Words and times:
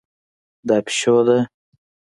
دا 0.67 0.77
پیشو 0.85 1.13
ده 1.27 1.37